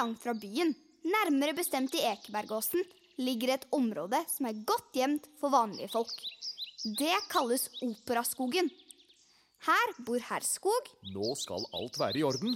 [0.00, 0.72] langt fra byen,
[1.04, 2.84] nærmere bestemt i Ekebergåsen,
[3.20, 6.14] ligger et område som er godt gjemt for vanlige folk.
[6.96, 8.70] Det kalles Operaskogen.
[9.60, 12.54] Her bor herr Skog, Nå skal alt være i orden.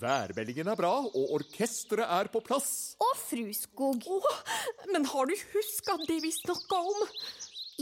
[0.00, 2.96] Værmeldingen er bra, og orkesteret er på plass.
[2.96, 4.00] og fru Skog.
[4.08, 4.30] Oh,
[4.94, 7.02] men har du huska det vi snakka om?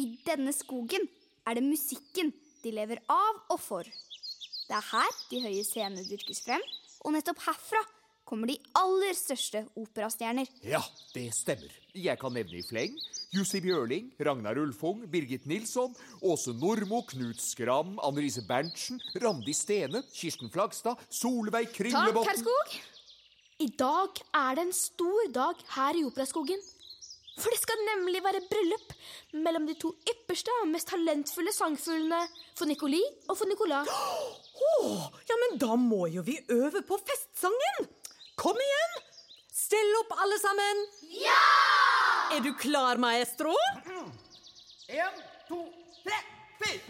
[0.02, 1.06] I denne skogen
[1.46, 3.86] er det musikken de lever av og for.
[3.86, 6.64] Det er her de høye scenene dyrkes frem,
[7.06, 7.84] og nettopp herfra
[8.24, 10.48] kommer de aller største operastjerner.
[10.66, 10.80] Ja,
[11.14, 11.72] det stemmer.
[11.94, 12.96] Jeg kan nevne i fleng
[13.34, 20.50] Jussi Bjørling, Ragnar Ulfung, Birgit Nilsson, Åse Nordmo, Knut Skram, Annelise Berntsen, Randi Stene, Kirsten
[20.54, 22.76] Flagstad, Solveig Takk, herr Skog.
[23.62, 26.62] I dag er det en stor dag her i Operaskogen.
[27.34, 28.94] For det skal nemlig være bryllup
[29.42, 32.20] mellom de to ypperste og mest talentfulle sangfuglene
[32.54, 33.90] Fonikoli og for Nicolas.
[34.70, 37.90] Åh, ja, men da må jo vi øve på festsangen.
[38.34, 39.02] Kom igjen!
[39.52, 40.86] Still opp, alle sammen.
[41.22, 42.36] Ja!
[42.36, 43.54] Er du klar, maestro?
[44.88, 45.60] En, to,
[46.02, 46.18] tre,
[46.60, 46.80] fire.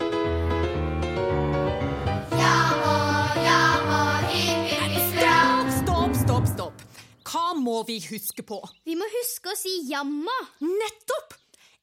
[5.12, 6.82] Stopp, stopp, stopp, stopp.
[7.28, 8.62] Hva må vi huske på?
[8.88, 10.36] Vi må huske å si jamma.
[10.64, 11.36] Nettopp!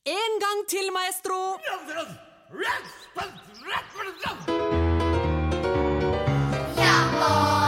[0.09, 1.37] En gang til, maestro.
[7.21, 7.60] Nei,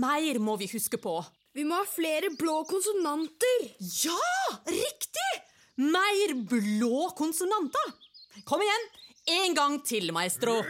[0.00, 1.18] mer må vi huske på?
[1.56, 3.68] Vi må ha flere blå konsonanter.
[4.04, 5.30] Ja, riktig!
[5.80, 7.94] Mer blå konsonanter.
[8.44, 8.90] Kom igjen.
[9.40, 10.60] En gang til, maestro.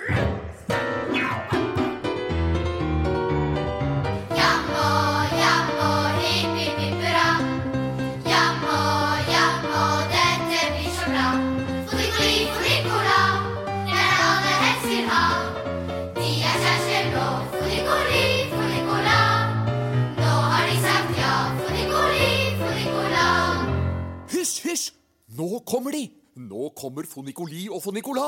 [25.41, 26.03] Nå kommer de!
[26.37, 28.27] Nå kommer Fonikoli og Fonikola.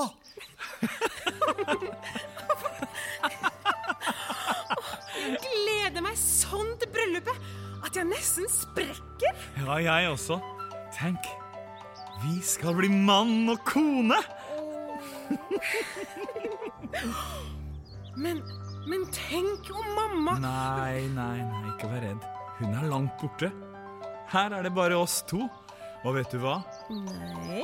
[5.42, 7.50] Gleder meg sånn til bryllupet
[7.84, 9.44] at jeg nesten sprekker.
[9.60, 10.38] Ja, jeg også.
[10.96, 11.28] Tenk,
[12.24, 14.16] vi skal bli mann og kone!
[18.16, 18.40] Men,
[18.88, 22.26] men tenk om mamma Nei, nei, nei, ikke vær redd.
[22.58, 23.48] Hun er langt borte.
[24.32, 25.46] Her er det bare oss to.
[26.02, 26.56] Og vet du hva?
[26.90, 27.62] Nei.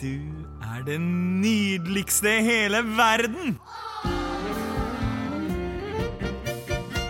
[0.00, 0.12] Du
[0.60, 3.58] er det nydeligste i hele verden!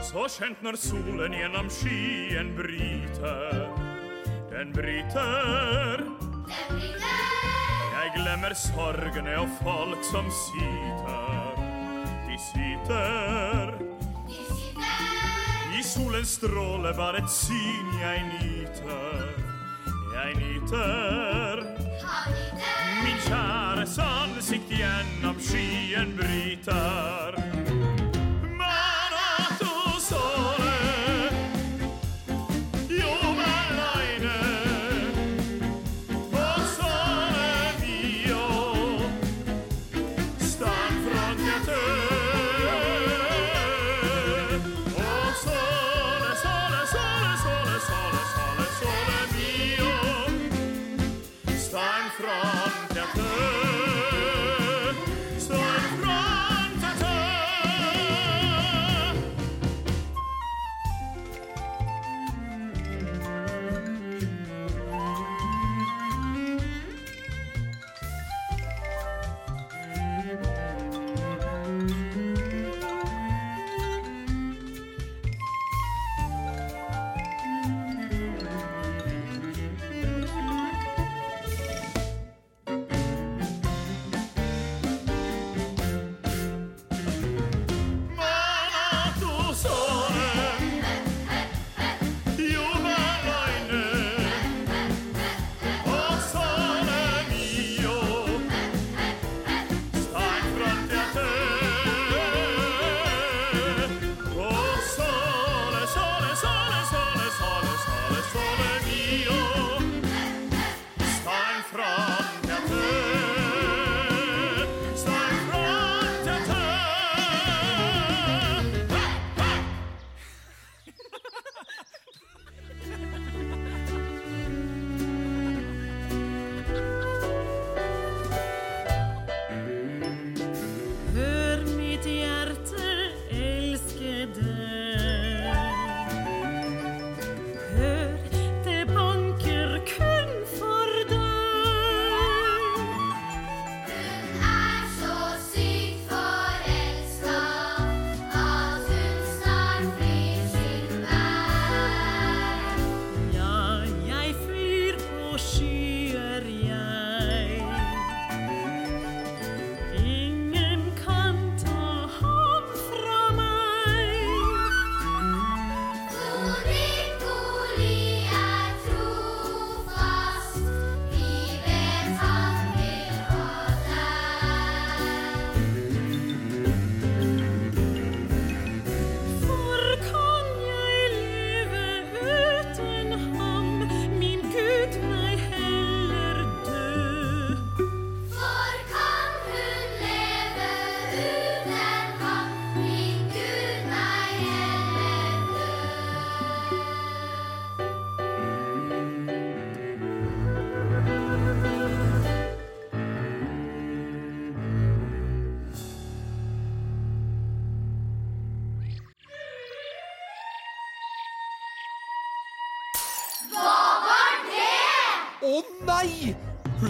[0.06, 3.66] Så skjønt når solen gjennom skyen bryter,
[4.50, 6.04] den bryter
[7.92, 11.58] Jeg glemmer sorgene og folk som syter.
[12.26, 13.74] De syter.
[15.74, 19.45] I solens stråle bare et syn jeg nyter.
[20.14, 21.56] Jeg nyter.
[23.04, 27.25] Min kjæres ansikt gjennom skyen bryter.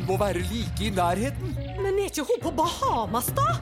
[0.07, 1.57] Må være like i nærheten.
[1.83, 3.57] Men er ikke hun på Bahamas, da?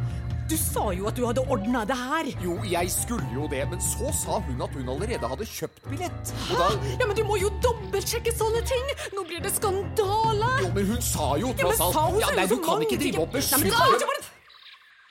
[0.44, 2.26] Du sa jo at du hadde ordna det her.
[2.44, 6.32] Jo, jeg skulle jo det, men så sa hun at hun allerede hadde kjøpt billett.
[6.52, 6.66] Og da
[7.00, 8.84] Ja, men Du må jo dobbeltsjekke sånne ting!
[9.16, 10.50] Nå blir det skandale!
[10.66, 12.84] Jo, men hun sa jo Ja, men tross alt sa hun Ja, nei, du kan
[12.84, 14.20] ikke drive opp bare-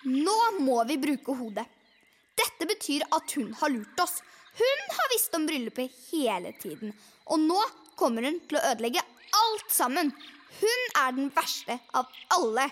[0.05, 1.65] Nå må vi bruke hodet.
[2.37, 4.19] Dette betyr at hun har lurt oss.
[4.59, 6.93] Hun har visst om bryllupet hele tiden.
[7.31, 7.57] Og nå
[7.97, 9.01] kommer hun til å ødelegge
[9.33, 10.11] alt sammen.
[10.61, 12.69] Hun er den verste av alle.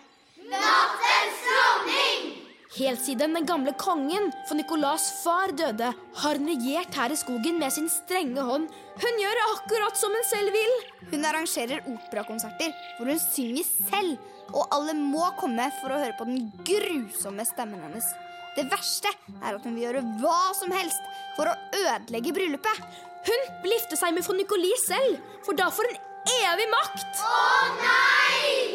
[2.72, 5.90] Helt siden den gamle kongen, for Nicolas far, døde,
[6.21, 8.69] har hun regjert her i skogen med sin strenge hånd.
[9.02, 10.76] Hun gjør akkurat som hun selv vil.
[11.11, 14.30] Hun arrangerer operakonserter hvor hun synger selv.
[14.52, 18.07] Og alle må komme for å høre på den grusomme stemmen hennes.
[18.56, 22.81] Det verste er at hun vil gjøre hva som helst for å ødelegge bryllupet.
[23.28, 27.21] Hun vil gifte seg med von Nicolie selv, for da får hun evig makt.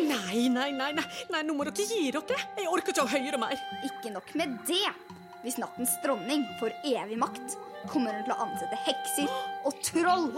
[0.06, 2.38] Nei, nei, nei, nei, nei, nå må dere gi dere.
[2.58, 3.60] Jeg orker ikke å høre mer.
[3.86, 4.88] Ikke nok med det.
[5.44, 7.54] Hvis nattens dronning får evig makt,
[7.92, 9.30] kommer hun til å ansette hekser
[9.68, 10.30] og troll.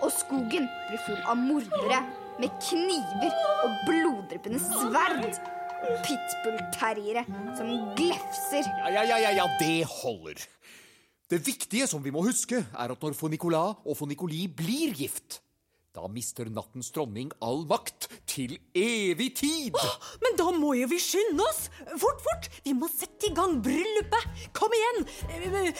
[0.00, 2.04] Og skogen blir full av mordere
[2.42, 3.34] med kniver
[3.64, 5.40] og bloddryppende sverd.
[5.84, 7.26] Pitbull-terriere
[7.58, 8.64] som glefser.
[8.80, 10.38] Ja, ja, ja, ja, ja, det holder.
[11.28, 14.94] Det viktige som vi må huske, er at når von Nicolas og von Nicoli blir
[14.96, 15.40] gift,
[15.94, 19.76] da mister nattens dronning all makt til evig tid.
[20.24, 21.68] Men da må jo vi skynde oss!
[22.02, 22.48] Fort, fort!
[22.64, 24.48] Vi må sette i gang bryllupet!
[24.58, 25.70] Kom igjen!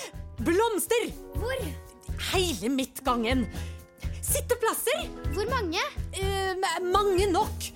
[0.47, 1.09] Blomster!
[1.35, 1.65] Hvor?
[2.31, 3.49] Hele midtgangen.
[4.23, 5.03] Sitteplasser!
[5.35, 5.83] Hvor mange?
[6.15, 6.55] Eh,
[6.95, 7.69] mange nok.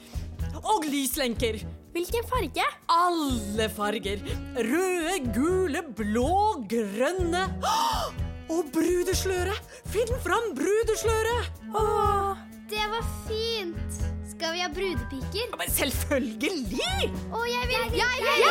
[0.62, 1.58] Og lyslenker.
[1.90, 2.70] Hvilken farge?
[2.92, 4.22] Alle farger.
[4.62, 6.38] Røde, gule, blå,
[6.70, 7.48] grønne.
[7.66, 8.27] Åh!
[8.48, 9.60] Og brudesløret!
[9.92, 11.50] Finn fram brudesløret!
[11.76, 12.36] Åh,
[12.70, 13.98] Det var fint.
[14.30, 15.46] Skal vi ha brudepiker?
[15.50, 17.12] Ja, men selvfølgelig!
[17.34, 17.84] Å, jeg vil!
[17.98, 18.42] Jeg vil!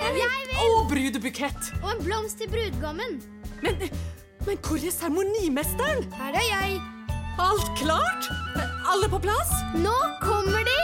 [0.00, 0.56] Jeg vil!
[0.64, 1.70] Og brudebukett.
[1.82, 3.18] Og en blomst til brudgommen.
[3.64, 3.84] Men,
[4.46, 6.04] men hvor er seremonimesteren?
[6.20, 6.80] Her er jeg.
[7.42, 8.28] Alt klart?
[8.92, 9.50] Alle på plass?
[9.80, 10.80] Nå kommer de!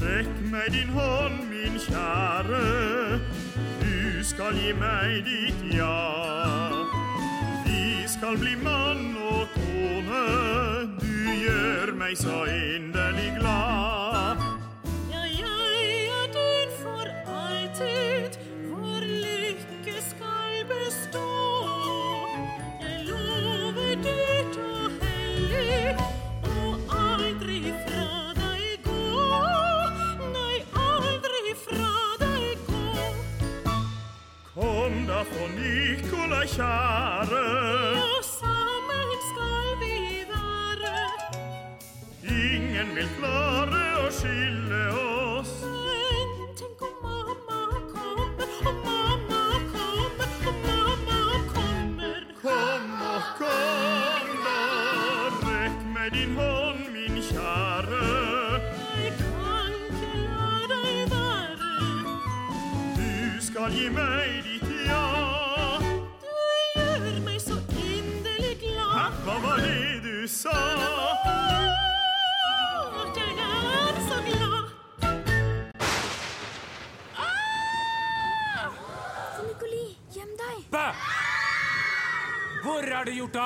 [0.00, 2.64] Rekk meg din hånd, min kjære.
[4.20, 6.68] Du skal gi meg ditt ja.
[7.64, 10.24] Vi skal bli mann og kone.
[11.00, 14.19] Du gjør meg så inderlig glad.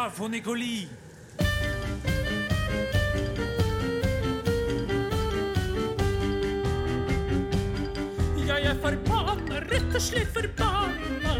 [0.05, 0.89] Er det gjort av von Nicoli?
[8.47, 11.35] Jeg er forbanna, rett og slett forbanna.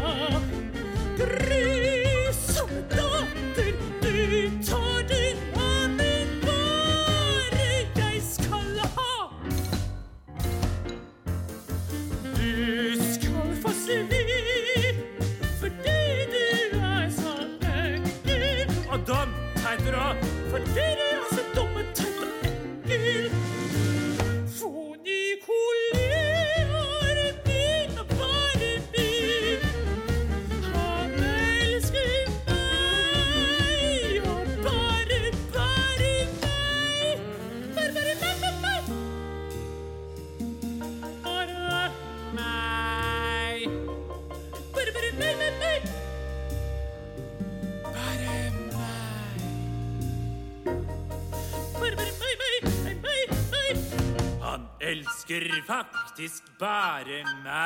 [56.25, 57.64] Faktisk bare meg.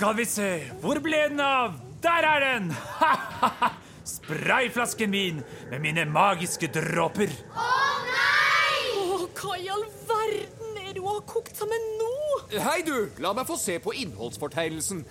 [0.00, 0.46] Skal vi se,
[0.80, 1.74] hvor ble den av?
[2.00, 2.70] Der er den!
[4.08, 7.34] Sprayflasken min med mine magiske dråper.
[7.52, 12.08] Åh, hva i all verden er det hun har kokt sammen nå?
[12.64, 13.10] Hei, du!
[13.20, 15.04] La meg få se på innholdsfortegnelsen.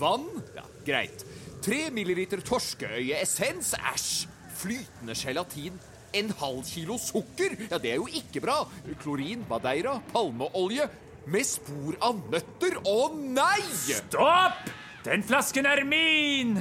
[0.00, 0.26] Vann?
[0.58, 1.22] Ja, greit.
[1.62, 3.76] Tre milliliter torskeøyeessens?
[3.92, 4.26] Æsj!
[4.64, 5.78] Flytende gelatin.
[6.18, 7.54] En halv kilo sukker?
[7.68, 8.64] Ja, det er jo ikke bra.
[9.06, 10.90] Klorin, madeira, palmeolje.
[11.30, 12.80] Med spor av nøtter?
[12.82, 13.60] Å nei!
[13.70, 14.70] Stopp!
[15.06, 16.56] Den flasken er min!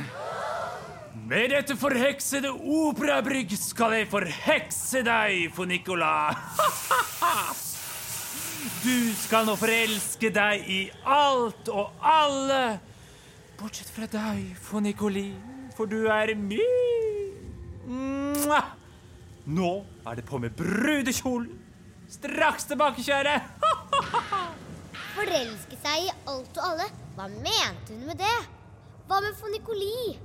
[1.32, 6.60] Med dette forheksede operabrygg skal jeg forhekse deg, for Nicolas.
[8.82, 12.78] Du skal nå forelske deg i alt og alle.
[13.58, 15.38] Bortsett fra deg, for Nicolin,
[15.78, 17.38] for du er min.
[19.50, 19.72] Nå
[20.06, 21.61] er det på med brudekjolen.
[22.12, 23.38] Straks tilbake, kjære.
[25.16, 26.88] Forelske seg i alt og alle.
[27.16, 28.36] Hva mente hun med det?
[29.08, 30.18] Hva med Fonikoli?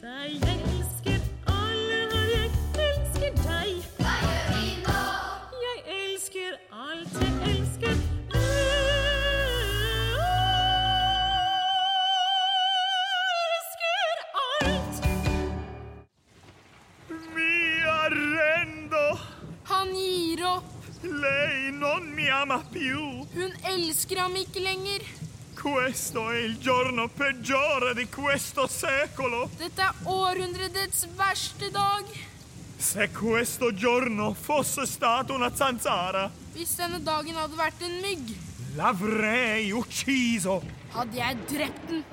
[0.00, 2.50] Deg, elsker alle her, jeg
[2.86, 3.72] elsker deg.
[5.64, 6.52] Jeg elsker
[6.84, 7.94] alt, jeg elsker
[12.80, 14.16] Elsker
[14.48, 14.96] alt.
[17.34, 19.06] Mia rendo,
[19.70, 20.64] Han gir opp.
[21.02, 23.00] lei non mi ama più.
[23.34, 24.79] Hun elsker ham ikke lenger.
[25.60, 29.50] Questo è il giorno peggiore di questo secolo.
[29.58, 32.04] Dette er århundredets verste dag.
[32.78, 38.32] Se questo giorno fosse stato una zanzara, Hvis denne dagen hadde vært en mygg,
[38.74, 40.62] l'avrei ucciso.
[40.94, 42.04] hadde jeg drept den.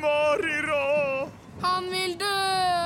[0.00, 1.28] Morirò.
[1.62, 2.81] Han vil dø.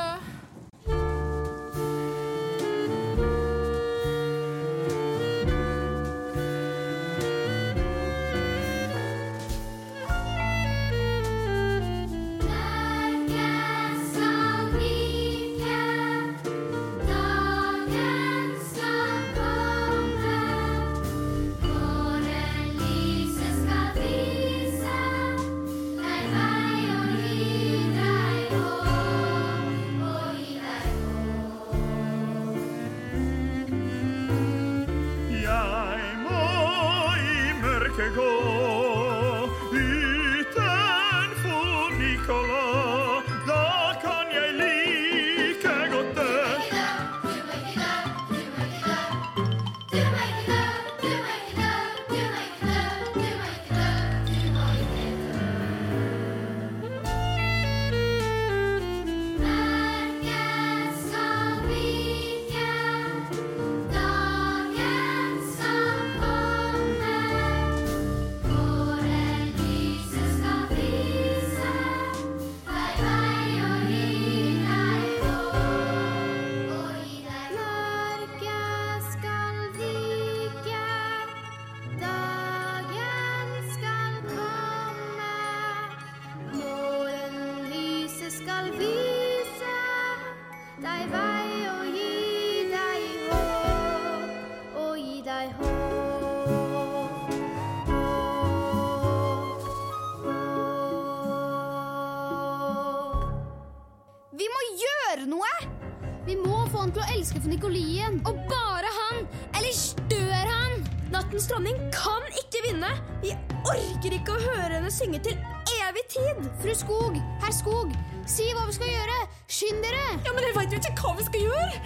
[107.50, 108.20] Nikolien.
[108.28, 109.26] Og bare han!
[109.56, 110.86] Eller dør han?
[111.12, 112.90] Nattens dronning kan ikke vinne.
[113.22, 113.34] Vi
[113.66, 115.38] orker ikke å høre henne synge til
[115.86, 116.42] evig tid.
[116.62, 117.94] Fru Skog, herr Skog,
[118.28, 119.20] si hva vi skal gjøre.
[119.46, 120.04] Skynd dere.
[120.26, 121.80] Ja, men jeg veit jo ikke hva vi skal gjøre.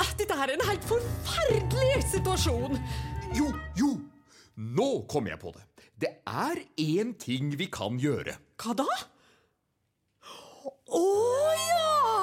[0.00, 2.78] Ah, Dette er en helt forferdelig situasjon.
[3.36, 3.90] Jo, jo,
[4.56, 5.66] nå kom jeg på det.
[6.00, 8.34] Det er én ting vi kan gjøre.
[8.62, 8.86] Hva da?
[10.90, 11.02] Å
[11.60, 12.19] ja!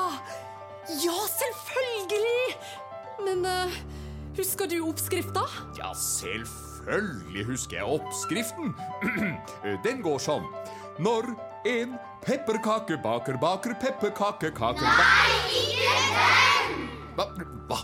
[0.87, 2.57] Ja, selvfølgelig!
[3.25, 3.73] Men uh,
[4.37, 5.41] husker du oppskrifta?
[5.77, 8.75] Ja, selvfølgelig husker jeg oppskriften.
[9.87, 10.47] Den går sånn.
[11.03, 11.27] Når
[11.67, 16.87] en pepperkakebaker baker pepperkakekaker Nei, ikke den!
[17.19, 17.27] Hva?
[17.67, 17.81] Hva?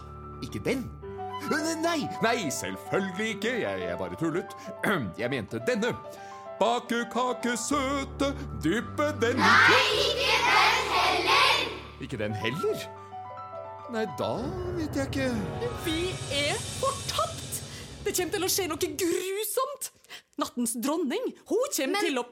[0.47, 0.87] Ikke den?
[1.83, 3.57] Nei, nei, selvfølgelig ikke.
[3.65, 4.55] Jeg, jeg bare tullet.
[5.19, 5.91] Jeg mente denne.
[6.59, 8.31] Bake kake søte,
[8.63, 10.92] dyppe den i Nei, ikke den heller!
[12.03, 12.79] Ikke den heller?
[13.93, 14.31] Nei, da
[14.77, 15.27] vet jeg ikke.
[15.85, 15.97] Vi
[16.35, 17.61] er fortapt!
[18.03, 19.89] Det kommer til å skje noe grusomt.
[20.41, 22.25] Nattens dronning hun kommer Men- til å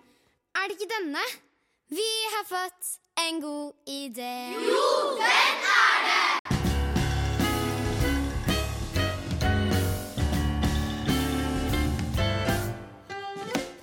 [0.60, 1.24] Er det ikke denne?
[1.90, 4.34] Vi har fått en god idé.
[4.68, 7.42] Jo, den er det!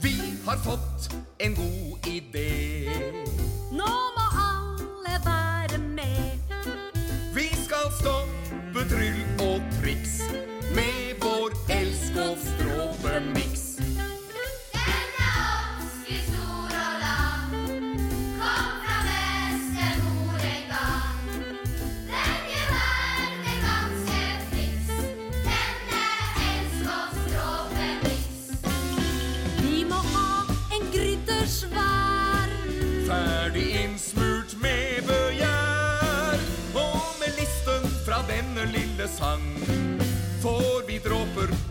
[0.01, 3.28] Vi har fått en god idé.
[7.99, 9.28] Vi skal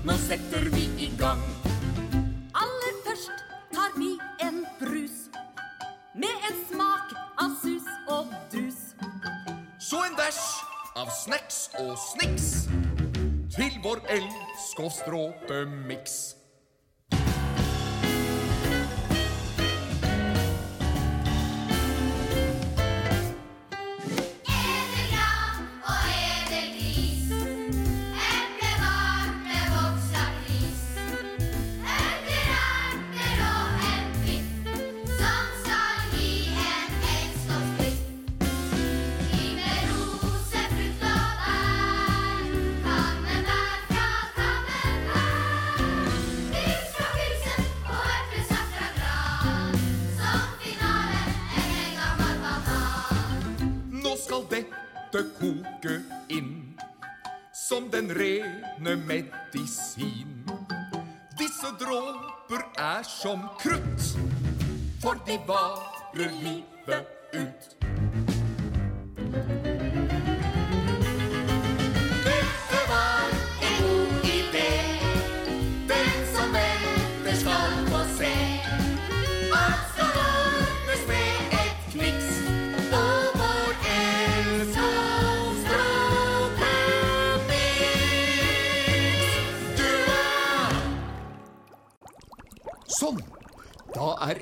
[0.07, 1.41] nå setter vi i gang.
[2.55, 3.41] Aller først
[3.75, 5.27] tar vi en brus.
[6.15, 7.11] Med en smak
[7.43, 8.95] av sus og dus.
[9.79, 10.63] Så en dash
[10.95, 12.69] av snacks og sniks
[13.57, 16.36] til vår elskov-stråpe-miks.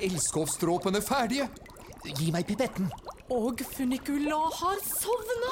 [0.06, 1.48] Er ferdige.
[2.14, 2.86] Gi meg pipetten.
[3.34, 5.50] Og funicula har sovna.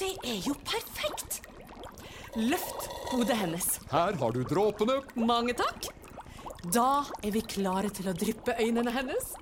[0.00, 1.42] Det er jo perfekt.
[2.36, 3.66] Løft hodet hennes.
[3.92, 5.02] Her har du dråpene.
[5.20, 5.90] Mange takk.
[6.72, 9.34] Da er vi klare til å dryppe øynene hennes.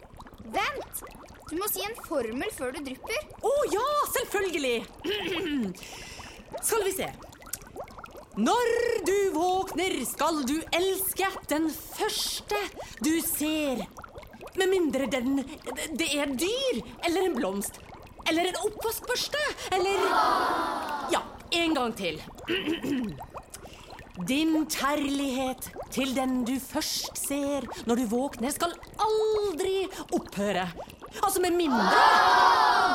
[0.51, 1.05] Vent!
[1.47, 3.27] Du må si en formel før du drypper.
[3.39, 4.79] Å ja, selvfølgelig!
[6.59, 7.13] Skal vi se.
[8.35, 12.59] Når du våkner, skal du elske den første
[12.99, 13.87] du ser.
[14.57, 15.41] Med mindre den
[15.99, 17.81] det er dyr, eller en blomst,
[18.29, 19.41] eller en oppvaskbørste,
[19.75, 20.05] eller
[21.13, 22.21] Ja, en gang til.
[24.31, 30.69] Din kjærlighet til den du først ser når du våkner, skal aldri opphøre.
[31.19, 32.05] Altså med mindre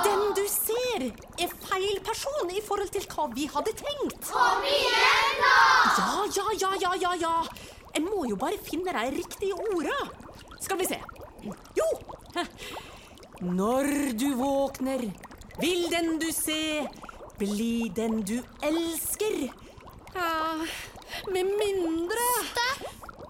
[0.05, 1.09] den du ser,
[1.43, 4.31] er feil person i forhold til hva vi hadde tenkt.
[4.31, 5.55] Kom igjen, da!
[5.99, 7.35] Ja, ja, ja, ja, ja, ja.
[7.99, 9.99] En må jo bare finne de riktige orda.
[10.63, 10.99] Skal vi se.
[11.77, 11.87] Jo!
[13.41, 15.05] Når du våkner,
[15.61, 16.87] vil den du se,
[17.39, 19.45] bli den du elsker.
[20.15, 20.65] Ja,
[21.29, 22.25] med mindre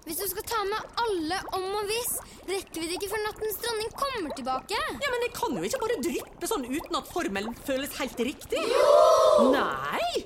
[0.06, 2.14] Hvis du skal ta med alle om og hvis,
[2.50, 4.74] Rekker vi det ikke før nattens dronning kommer tilbake?
[4.74, 8.62] Ja, Men det kan jo ikke bare dryppe sånn uten at formelen føles helt riktig.
[8.72, 9.50] Jo!
[9.54, 10.24] Nei!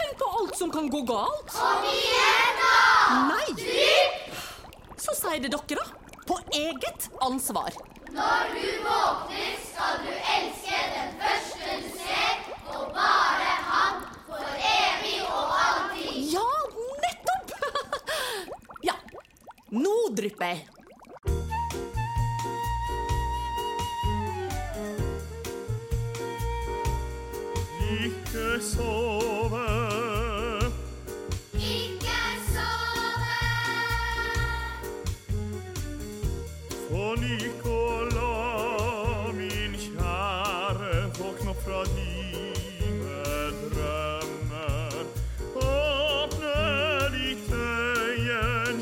[0.00, 1.52] Tenk på alt som kan gå galt.
[1.54, 2.72] Kom igjen, da!
[3.30, 3.46] Nei!
[3.60, 4.42] Drypp!
[5.06, 6.05] Så sier det dere, da.
[6.26, 7.70] På eget ansvar.
[8.10, 15.20] Når du våkner, skal du elske den første du ser, og bare han for evig
[15.28, 16.32] og alltid.
[16.32, 16.48] Ja,
[17.04, 17.52] nettopp!
[18.88, 18.96] ja,
[19.70, 20.66] nå drypper jeg.
[28.06, 30.05] Ikke sove.
[37.20, 38.32] Nicola,
[39.36, 43.22] min kjære, våkn opp fra dine
[43.62, 45.00] drømmer.
[45.56, 46.56] Åpne
[47.16, 48.80] ditt øye, en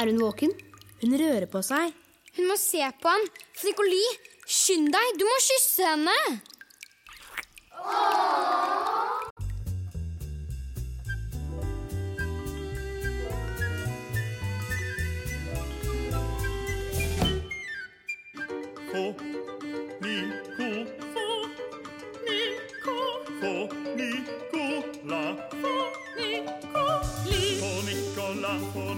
[0.00, 0.52] Er hun våken?
[1.02, 1.92] Hun rører på seg.
[2.38, 3.26] Hun må se på han.
[3.60, 4.00] Frikoli,
[4.48, 5.18] skynd deg!
[5.20, 6.16] Du må kysse henne!
[7.74, 9.09] Få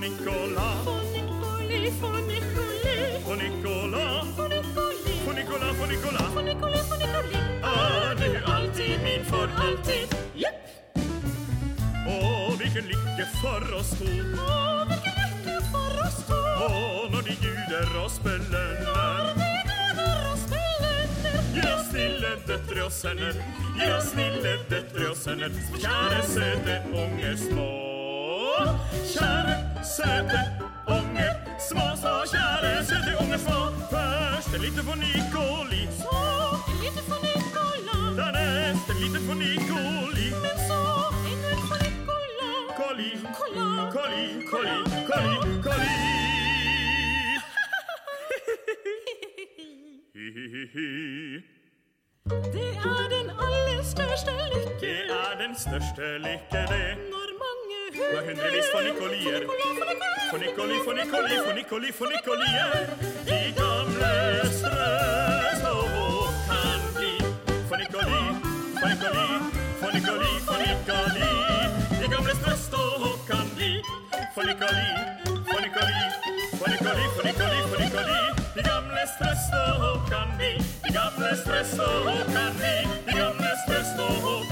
[0.03, 1.87] Nicola, For Nicola.
[2.01, 6.19] for Nikoli, For Nicola, For Nikoli, få Nicola, få Nicola.
[6.35, 7.37] få Nikoli, få Nikoli.
[7.62, 10.09] Er du alltid min for alltid?
[10.35, 10.99] Jepp.
[12.07, 14.11] Å, hvilken lykke for oss to.
[14.43, 16.41] Å, hvilken lykke for oss to.
[16.67, 21.47] Å, når de guder spiller Når de gleder oss belønner.
[21.55, 23.41] Gi oss snille døtre og sønner.
[23.79, 25.57] Gi oss snille døtre og sønner.
[25.79, 27.91] Kjære søte unge små.
[29.12, 29.55] Kjære
[29.95, 30.41] søte
[30.97, 31.33] unger
[31.69, 33.61] små, små, kjære søte unger små.
[33.93, 36.17] Først en liten for Nikoli, Så
[36.71, 40.27] en liten for Nikola, dernest en liten for Nikoli.
[40.45, 40.81] men så
[41.31, 42.51] en for Nikola.
[42.81, 43.67] Koli, Kola.
[43.97, 44.77] Koli, Koli,
[45.09, 45.37] Koli,
[45.67, 45.91] Koli.
[52.55, 54.81] Det er den aller største lykke.
[54.81, 57.12] Det er den største lykke, det.
[58.12, 59.40] Når mange Når hundrevis for Nikolier.
[60.31, 62.70] For Nikoli, for Nikoli, for Nikoli, for Nikolier.
[63.29, 64.12] De gamle
[64.59, 67.12] strøs og vår kan bli.
[67.68, 68.20] For Nikoli,
[68.81, 69.27] for Nikoli,
[69.81, 71.31] for Nikoli, for Nikoli.
[72.01, 73.72] De gamle strøs og kan bli.
[74.35, 74.88] For Nikoli,
[75.51, 76.05] for Nikoli,
[76.61, 78.20] for Nikoli, for Nikoli, for Nikoli.
[78.57, 79.44] De gamle strøs
[79.88, 80.53] og kan bli.
[80.85, 82.75] De gamle strøs og kan bli.
[83.07, 84.52] De gamle strøs og kan bli.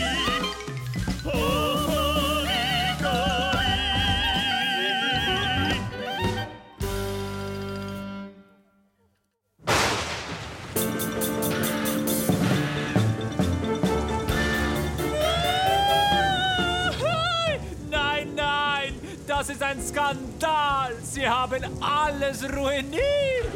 [19.31, 20.91] das ist ein Skandal!
[21.03, 23.53] Sie haben alles ruiniert!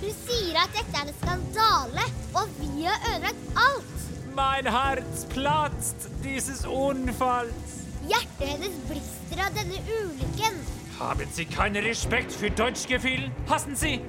[0.00, 3.98] Du sier at dette er en skandale, og vi har ødelagt alt.
[4.34, 7.70] Mein Herz platzt dieses Unfalls.
[8.08, 10.60] Hjertet hennes brister av denne ulykken.
[10.98, 13.30] Haben Sie keinen Respekt für Deutschgefühl?
[13.50, 14.00] Hassen Sie?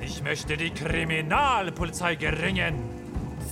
[0.00, 2.80] Ich möchte die Kriminalpolizei geringen.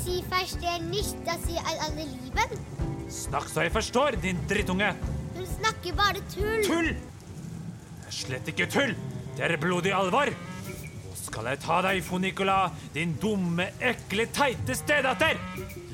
[0.04, 2.64] Sie verstehen nicht, dass Sie einander lieben.
[3.10, 4.94] Snakk så jeg forstår, din drittunge.
[5.58, 6.64] Snakker bare tull.
[6.66, 6.90] Tull!
[6.94, 8.94] Det er slett ikke tull.
[9.34, 10.30] Det er blodig alvor.
[10.68, 12.58] Nå skal jeg ta deg, Fonikola,
[12.94, 15.40] din dumme, ekle, teite stedatter.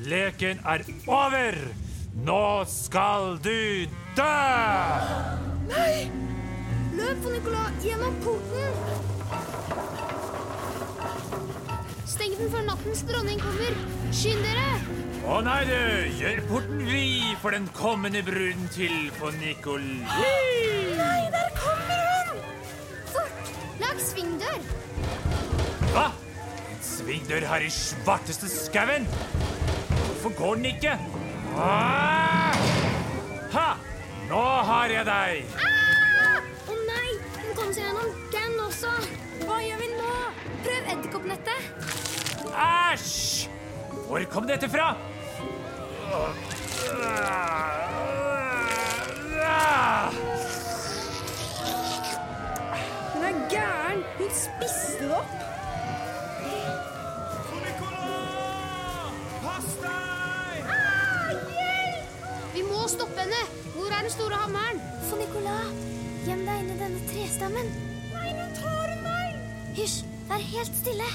[0.05, 1.57] Leken er over.
[2.25, 4.33] Nå skal du dø!
[5.71, 6.09] Nei!
[6.97, 9.09] Løp Fonikola, gjennom porten!
[12.11, 13.79] Steng den før nattens dronning kommer.
[14.11, 15.10] Skynd dere!
[15.21, 15.77] Å nei, du!
[16.17, 20.15] Gjør porten vid for den kommende bruden til på Nicolai.
[20.97, 22.39] Nei, der kommer hun!
[23.11, 23.51] Fort!
[23.83, 24.57] Lag svingdør.
[25.91, 26.07] Hva?
[26.71, 29.05] En svingdør her i svarteste skauen?
[29.93, 30.97] Hvorfor går den ikke?
[31.53, 32.57] Ah!
[33.53, 33.69] Ha!
[34.31, 35.55] Nå har jeg deg!
[36.65, 37.07] Å nei!
[37.37, 38.97] Den kom seg gjennom den også.
[39.45, 40.11] Hva gjør vi nå?
[40.65, 41.89] Prøv edderkoppnettet.
[42.51, 43.51] Æsj!
[44.11, 44.95] Hvor kom dette fra?
[53.13, 54.03] Hun er gæren.
[54.17, 55.31] Hun spiste det opp.
[59.45, 60.67] Pass deg!
[61.53, 62.11] Hjelp!
[62.57, 63.41] Vi må stoppe henne.
[63.77, 64.83] Hvor er den store hammeren?
[65.07, 65.71] For Nicolas,
[66.27, 67.71] gjem deg inn i denne trestammen.
[68.11, 69.39] Nei, nå tar hun meg!
[69.79, 71.09] Hysj, vær helt stille.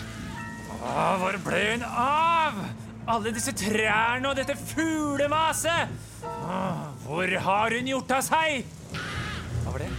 [0.80, 2.85] Ah, hvor ble hun av?
[3.06, 5.92] Alle disse trærne og dette fuglemaset!
[6.26, 6.56] Å,
[7.04, 8.66] Hvor har hun gjort av seg?
[9.62, 9.90] Hva var det?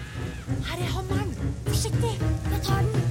[0.67, 1.31] Her er hammeren.
[1.69, 3.07] Forsiktig, jeg tar den.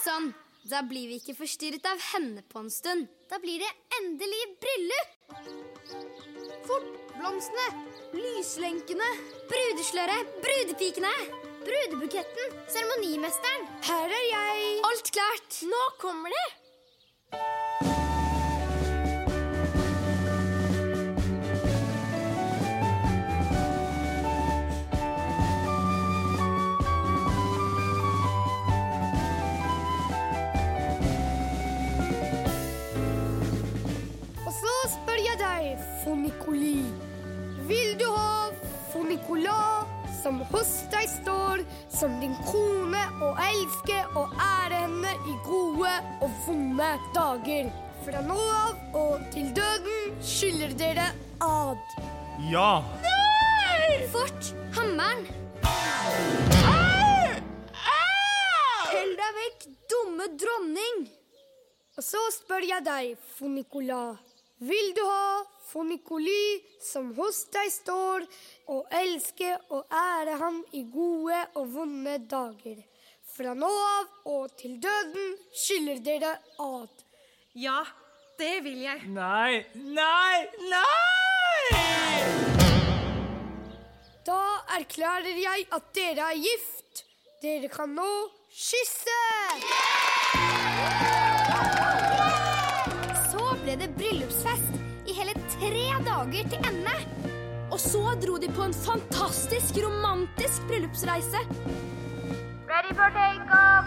[0.00, 0.32] Sånn.
[0.64, 3.08] Da blir vi ikke forstyrret av henne på en stund.
[3.28, 5.16] Da blir det endelig bryllup.
[6.64, 6.92] Fort!
[7.14, 7.84] Blomstene!
[8.16, 9.10] Lyslenkene!
[9.52, 10.38] Brudesløret!
[10.40, 11.12] Brudepikene!
[11.66, 12.48] Brudebuketten!
[12.68, 13.62] Seremonimesteren!
[13.88, 14.56] Her er jeg.
[14.88, 15.62] Alt klart!
[15.62, 16.44] Nå kommer de.
[34.46, 36.78] Og så spør jeg deg, Fonicoli.
[37.68, 38.50] Vil du ha
[38.92, 39.93] Fonicolas
[40.24, 41.60] som hos deg står,
[41.92, 45.90] som din kone og elske og ære henne i gode
[46.24, 47.68] og vonde dager?
[48.06, 51.10] Fra nå av og til døden skylder dere
[51.44, 51.96] ad.
[52.48, 52.80] Ja.
[54.14, 54.52] Fort!
[54.76, 55.26] Hammeren!
[58.92, 61.08] Hell deg vekk, dumme dronning!
[61.98, 64.22] Og så spør jeg deg, Fonicolas.
[64.64, 65.42] Vil du ha
[65.74, 68.22] Fonicoli som hos deg står,
[68.70, 72.78] og elske og ære ham i gode og vonde dager?
[73.34, 76.30] Fra nå av og til døden skylder dere
[76.62, 77.02] ad.
[77.58, 77.80] Ja,
[78.38, 79.02] det vil jeg.
[79.18, 81.82] Nei, nei, nei!
[84.24, 84.40] Da
[84.78, 87.02] erklærer jeg at dere er gift.
[87.42, 88.10] Dere kan nå
[88.54, 89.22] kysse!
[90.38, 90.53] Så
[96.34, 96.96] dager til ende.
[97.70, 101.38] Og så dro de på en fantastisk romantisk bryllupsreise.
[102.68, 103.86] Ready for takeoff.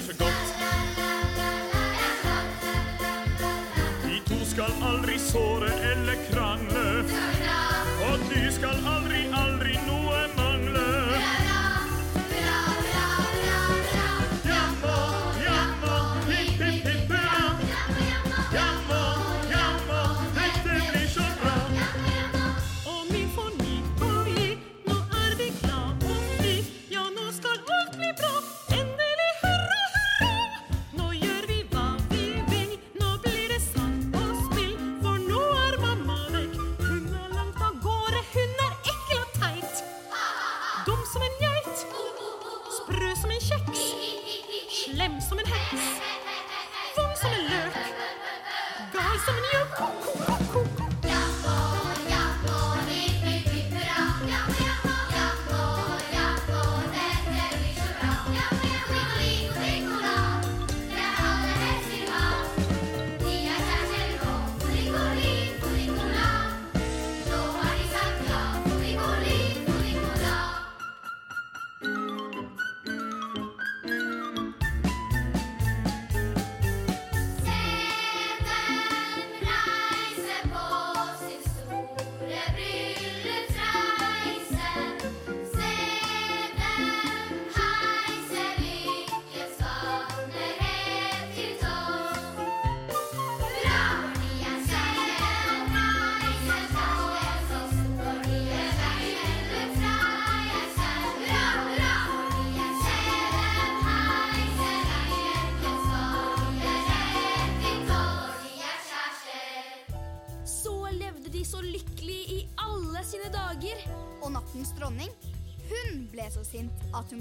[0.00, 0.46] Er så godt.
[4.04, 6.69] Vi to skal aldri såre eller krangle.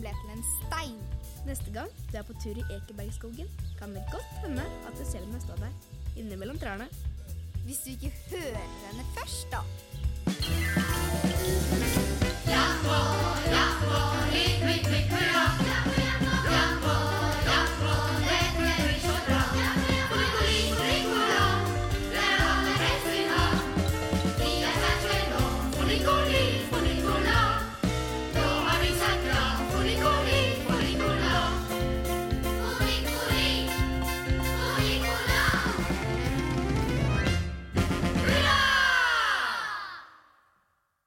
[0.04, 1.00] ble til en stein.
[1.47, 3.47] Neste gang du er på tur i Ekebergskogen,
[3.80, 5.74] kan det godt hende at du selv må stå der,
[6.18, 6.88] innimellom trærne.
[7.66, 9.62] Hvis du ikke hører henne først, da.
[12.50, 13.49] Jeg får